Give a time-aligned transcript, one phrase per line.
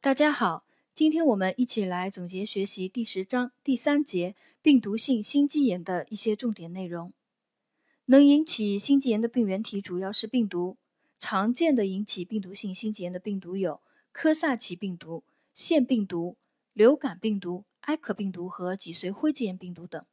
[0.00, 0.64] 大家好，
[0.94, 7.12] 今天我们一起来总结学习第十章第三节病毒性心肌炎的一些重点内容。
[8.04, 10.76] 能引起心肌炎的病原体主要是病毒，
[11.18, 13.80] 常见的引起病毒性心肌炎的病毒有
[14.12, 16.36] 科萨奇病毒、腺病毒、
[16.72, 20.06] 流感病毒、埃克病毒和脊髓灰质炎病毒等。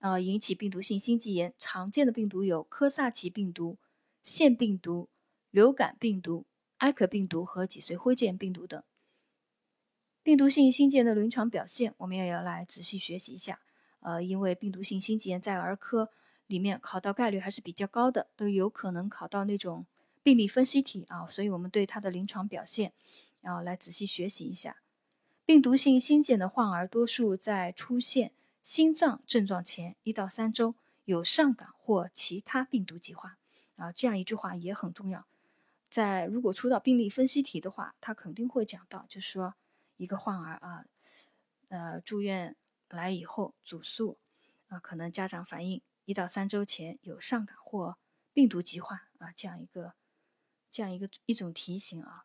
[0.00, 3.78] 呃，引起病毒性心肌炎常见的病毒有科萨奇病毒、
[4.24, 5.08] 腺病毒、
[5.52, 6.46] 流感病毒、
[6.78, 8.82] 埃克病毒和脊髓灰质炎病毒等。
[10.24, 13.60] 病毒性心肌炎的临床表现，我们也要来仔细学习一下。
[14.00, 16.08] 呃，因为病毒性心肌炎在儿科
[16.46, 19.84] 里面考到概率还是比较高的，都有可能考到那种
[20.22, 22.94] 病例分析题啊，所以我们对它的临床表现
[23.42, 24.78] 要来仔细学习一下。
[25.44, 33.36] 病毒性心肌炎的患儿多数在出现心脏症状前一到三周有上感或其他病毒疾患
[33.76, 35.26] 啊，这样一句话也很重要。
[35.90, 39.54] 在如果出到病例分析题的话，他肯定会讲到，就是说。
[39.96, 40.84] 一个患儿啊，
[41.68, 42.56] 呃，住院
[42.88, 44.18] 来以后主诉
[44.68, 47.96] 啊，可能家长反映一到三周前有上感或
[48.32, 49.94] 病毒疾患啊，这样一个
[50.70, 52.24] 这样一个一种题型啊。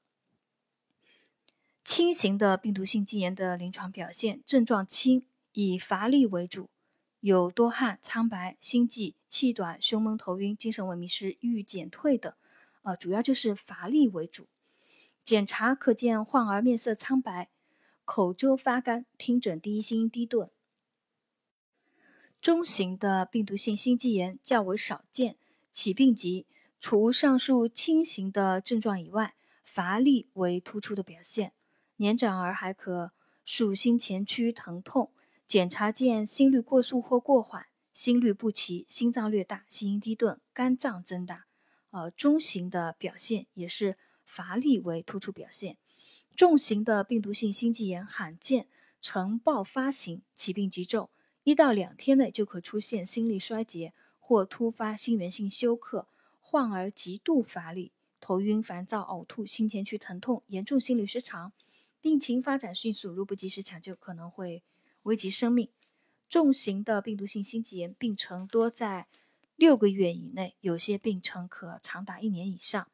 [1.83, 6.69] 轻型的病毒性肌炎的临床表现症状轻，以乏力为主，
[7.19, 12.31] 有多汗、苍白、心悸、气短、胸闷、头晕、精神萎靡时欲减退等，
[12.83, 14.47] 啊，主要就是乏力为主。
[15.23, 17.49] 检查可见患儿面色苍白。
[18.11, 20.49] 口周发干，听诊第一心音低钝。
[22.41, 25.37] 中型的病毒性心肌炎较为少见，
[25.71, 26.47] 起病急，
[26.79, 31.53] 除上述轻型的症状以外，乏力为突出的表现。
[31.97, 33.11] 年长儿还可
[33.45, 35.11] 述心前区疼痛，
[35.45, 41.45] 检查见心率过速或过缓，心律不齐，心脏略大，心音低钝，肝脏增大。
[41.91, 45.77] 呃，中型的表现也是乏力为突出表现。
[46.39, 48.65] 重型的病毒性心肌炎罕见
[49.01, 51.09] 呈爆发型，起病急骤，
[51.43, 56.07] 一到两天内就可出现心力衰竭或突发心源性休克，
[56.39, 57.91] 患儿极度乏力、
[58.21, 61.51] 头晕、烦躁、呕吐、心前区疼痛，严重心律失常，
[61.99, 64.63] 病情发展迅速，如不及时抢救，可能会
[65.03, 65.67] 危及生命。
[66.29, 69.07] 重型的病毒性心肌炎病程多在
[69.57, 72.87] 六个月以内，有些病程可长达一年以上。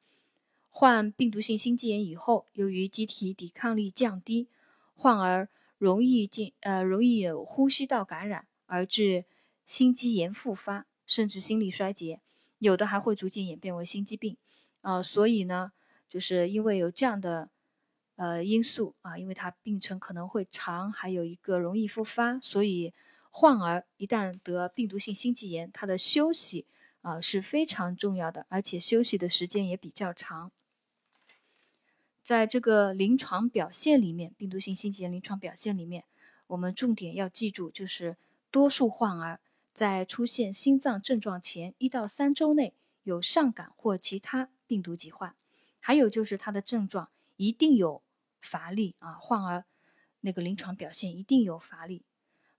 [0.77, 4.49] 患病毒性心肌炎以后，由于机体抵抗力降低，
[4.93, 5.47] 患儿
[5.77, 9.23] 容易进呃容易有呼吸道感染，而致
[9.63, 12.19] 心肌炎复发，甚至心力衰竭，
[12.59, 14.35] 有的还会逐渐演变为心肌病。
[14.81, 15.71] 啊，所以呢，
[16.09, 17.49] 就是因为有这样的
[18.17, 22.93] 呃因素啊，因为它病程可能会长，还有一个容易复发，所以
[23.31, 26.65] 患儿一旦得病毒性心肌炎，他的休息
[26.99, 30.51] 啊是非常重要的，而且休息的时间也比较长。
[32.25, 36.05] 在这个临床表现里面，病毒性心肌炎临床表现里面，
[36.47, 38.17] 我们重点要记住，就是
[38.49, 39.39] 多数患儿
[39.71, 45.35] 在出现心脏症状前一到三周内有上感或其他病毒疾患，
[45.79, 48.01] 还有就是他的症状一定有
[48.41, 49.65] 乏力啊，患儿
[50.21, 52.01] 那个临床表现一定有乏力，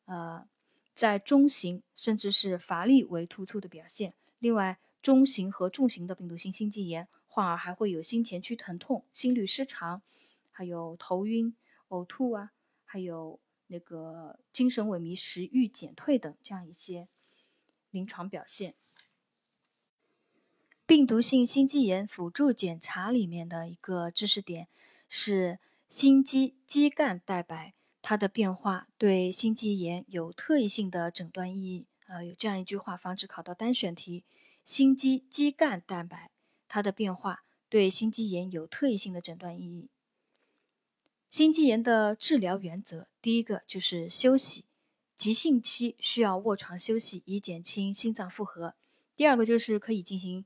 [0.05, 0.47] 呃，
[0.95, 4.15] 在中型甚至是乏力为突出的表现。
[4.39, 7.09] 另外，中型和重型的病毒性心肌炎。
[7.37, 10.01] 患儿还会有心前区疼痛、心律失常，
[10.51, 11.55] 还有头晕、
[11.91, 12.53] 呕吐啊，
[12.87, 17.09] 还有那个精神萎靡、食欲减退等这样一些
[17.91, 18.75] 临床表现。
[20.87, 24.69] 病毒性心肌炎辅助检查里面的一个知识点
[25.07, 25.59] 是
[25.91, 31.87] 心肌肌干蛋白，它的变化对心肌炎有特异性的诊断意义。
[32.07, 34.25] 呃，有这样一句话，防止考到单选题：
[34.65, 36.31] 心肌肌干蛋白。
[36.69, 39.89] 它的变化对心肌炎有特异性的诊断意义。
[41.29, 44.65] 心肌炎的治疗原则，第一个就是休息，
[45.17, 48.75] 急性期需要卧床休息以减轻心脏负荷。
[49.17, 50.45] 第二个就是可以进行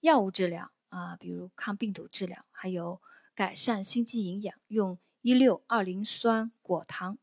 [0.00, 3.00] 药物治疗啊，比如抗病毒治疗，还有
[3.34, 7.18] 改善心肌营养，用一六二磷酸果糖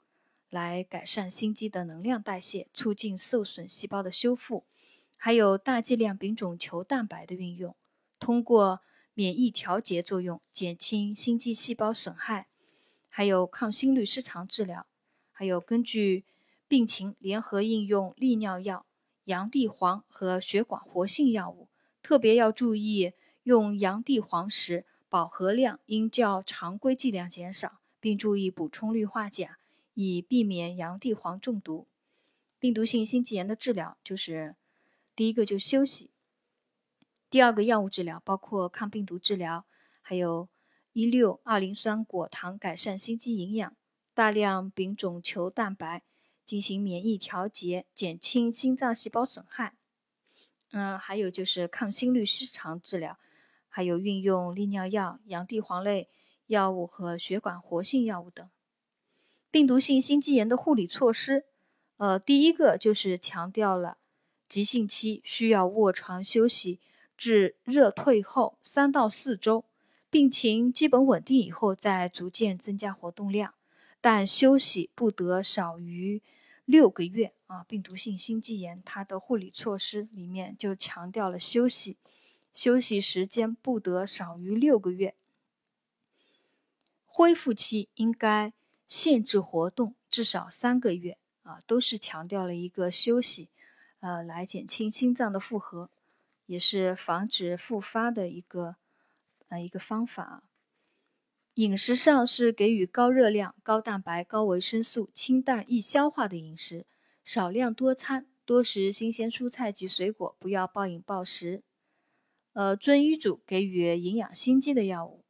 [0.50, 4.64] 来改善心肌的能量代谢，促进受损细胞的修复，
[5.16, 7.76] 还有大剂量丙种球蛋白的运用。
[8.26, 8.82] 通过
[9.14, 12.48] 免疫调节作用减轻心肌细胞损害，
[13.08, 14.88] 还有抗心律失常治疗，
[15.32, 16.26] 还有根据
[16.68, 18.88] 病情联合应用利尿药、
[19.26, 21.68] 洋地黄和血管活性药物。
[22.02, 23.14] 特别要注意
[23.44, 29.60] 用洋地黄时，饱和量应较常规剂量减少，并注意补充氯化钾，
[29.94, 31.86] 以避免洋地黄中毒。
[32.58, 34.56] 病毒性心肌炎的治疗就是
[35.16, 36.10] 第一个就休息。
[37.30, 39.66] 第二个药物治疗包括抗病毒治疗，
[40.02, 40.48] 还有
[40.94, 43.76] 一六二磷酸果糖改善心肌营养，
[44.14, 46.04] 大量丙种球蛋白
[46.46, 49.76] 进行免疫调节，减轻心脏细胞损害。
[50.72, 53.18] 嗯，还有就是抗心律失常治疗，
[53.68, 56.10] 还有运用利尿药、洋地黄类
[56.48, 58.48] 药物和血管活性药物等。
[59.52, 61.46] 病毒性心肌炎的护理措施，
[61.98, 63.98] 呃，第一个就是强调了
[64.48, 66.80] 急性期需要卧床休息。
[67.18, 69.66] 至热退后三到四周，
[70.10, 73.54] 病情基本稳定以后，再逐渐增加活动量，
[74.02, 76.22] 但休息不得少于
[76.66, 77.64] 六个月啊！
[77.64, 81.98] 病毒性心肌炎它的护理措施里面就强调了休息，
[82.54, 85.16] 休息时间不得少于六个月。
[87.06, 88.52] 恢复期应该
[88.88, 93.50] 限制活动至少三个月啊，都是强调了一个休息，
[94.00, 95.90] 呃，来减轻心脏的负荷。
[96.46, 98.76] 也是防止复发的一个
[99.48, 100.44] 呃一个方法。
[101.56, 106.86] 饮食上是给予高热量、高蛋白、高维生素、清淡易消化的饮食，
[107.24, 111.64] 少量多餐，多食新鲜蔬菜及水果，不要暴饮暴食。
[112.52, 115.24] 呃，遵医嘱给予营养心肌的药物，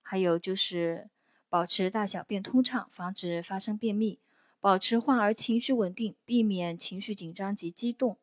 [0.00, 1.10] 还有就是
[1.48, 4.20] 保持大小便通畅，防止发生便秘，
[4.60, 8.18] 保持患儿情绪稳定，避免情绪紧张及激动。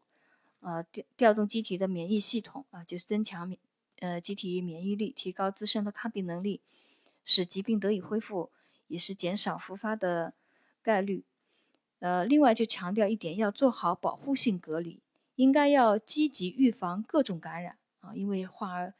[0.61, 3.59] 呃，调调动机体的免疫系统啊，就是增强免
[3.99, 6.61] 呃机体免疫力，提高自身的抗病能力，
[7.25, 8.51] 使疾病得以恢复，
[8.87, 10.33] 也是减少复发的
[10.81, 11.23] 概率。
[11.99, 15.01] 呃，另外就强调一点，要做好保护性隔离，
[15.35, 18.93] 应该要积极预防各种感染啊，因为患儿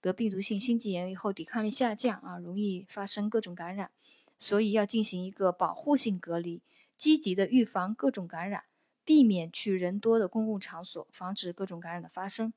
[0.00, 3.90] 得病毒性心肌炎以后，抵抗力下降啊，容易发生各种感染，
[4.38, 6.62] 所以要进行一个保护性隔离，
[6.96, 8.62] 积极的预防各种感染。
[9.08, 12.52] 避免去人多的公共场所，防止各种感染的发生。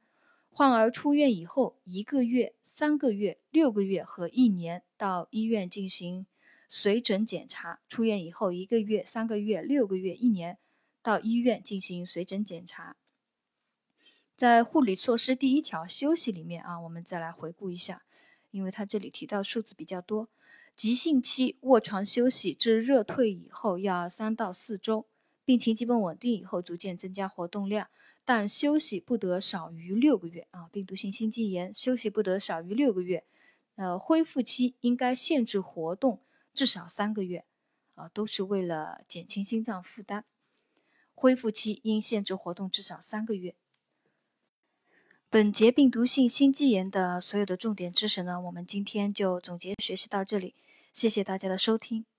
[0.49, 6.25] 患儿出院以后，一个月、三个月、六个月和一年到医院进行
[6.67, 7.79] 随诊检查。
[7.87, 10.57] 出院以后一个月、三个月、六个月、一年
[11.01, 12.97] 到医院进行随诊检查。
[14.35, 18.03] 在护理措施第一条休息里面啊，我们再来回顾一下，
[18.49, 20.27] 因为它这里提到数字比较多。
[20.75, 25.07] 急性期卧床休息至热退以后要三到四周。
[25.43, 27.89] 病情基本稳定以后，逐渐增加活动量，
[28.23, 30.69] 但休息不得少于六个月啊！
[30.71, 33.25] 病毒性心肌炎休息不得少于六个月，
[33.75, 36.21] 呃，恢复期应该限制活动
[36.53, 37.45] 至少三个月
[37.95, 40.25] 啊，都是为了减轻心脏负担。
[41.13, 43.55] 恢复期应限制活动至少三个月。
[45.29, 50.55] 本节病毒性心肌炎的所有的重点知识呢，我们今天就总结学习到这里，
[50.93, 52.10] 谢谢大家的收听。